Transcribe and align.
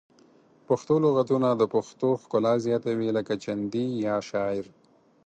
پښتو 0.67 0.95
لغتونه 1.05 1.49
د 1.55 1.63
پښتو 1.73 2.09
ښکلا 2.21 2.53
زیاتوي 2.65 3.09
لکه 3.17 3.33
چندي 3.43 3.85
یا 4.07 4.15
شاعر 4.29 4.65